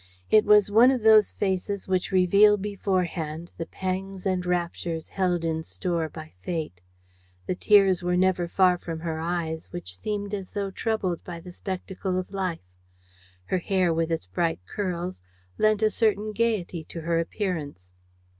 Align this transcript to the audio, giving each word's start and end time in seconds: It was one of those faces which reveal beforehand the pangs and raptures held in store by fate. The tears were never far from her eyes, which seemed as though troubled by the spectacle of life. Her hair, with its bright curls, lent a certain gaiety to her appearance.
It 0.31 0.45
was 0.45 0.71
one 0.71 0.89
of 0.89 1.03
those 1.03 1.31
faces 1.33 1.87
which 1.87 2.11
reveal 2.11 2.57
beforehand 2.57 3.51
the 3.59 3.67
pangs 3.67 4.25
and 4.25 4.43
raptures 4.47 5.09
held 5.09 5.45
in 5.45 5.61
store 5.61 6.09
by 6.09 6.33
fate. 6.39 6.81
The 7.45 7.53
tears 7.53 8.01
were 8.01 8.17
never 8.17 8.47
far 8.47 8.79
from 8.79 9.01
her 9.01 9.19
eyes, 9.19 9.71
which 9.71 9.99
seemed 9.99 10.33
as 10.33 10.49
though 10.49 10.71
troubled 10.71 11.23
by 11.23 11.39
the 11.39 11.51
spectacle 11.51 12.17
of 12.17 12.33
life. 12.33 12.65
Her 13.45 13.59
hair, 13.59 13.93
with 13.93 14.11
its 14.11 14.25
bright 14.25 14.65
curls, 14.65 15.21
lent 15.59 15.83
a 15.83 15.91
certain 15.91 16.31
gaiety 16.31 16.83
to 16.85 17.01
her 17.01 17.19
appearance. 17.19 17.93